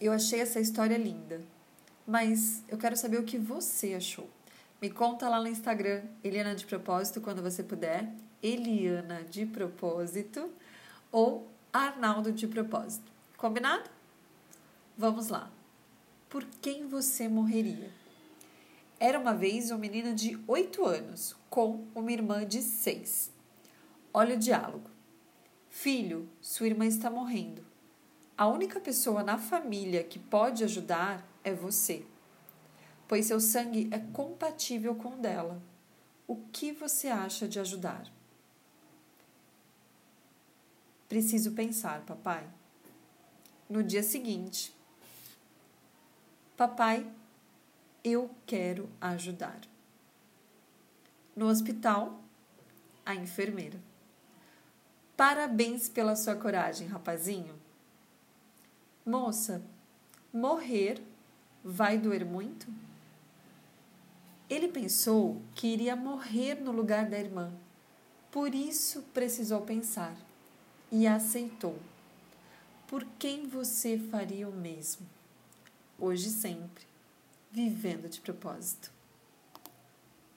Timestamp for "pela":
55.88-56.14